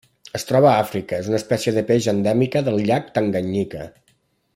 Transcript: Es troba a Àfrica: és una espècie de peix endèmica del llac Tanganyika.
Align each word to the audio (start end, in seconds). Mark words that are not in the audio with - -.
Es 0.37 0.45
troba 0.51 0.69
a 0.69 0.77
Àfrica: 0.85 1.19
és 1.23 1.29
una 1.33 1.37
espècie 1.41 1.73
de 1.75 1.83
peix 1.91 2.07
endèmica 2.13 2.63
del 2.69 2.81
llac 2.89 3.13
Tanganyika. 3.19 3.85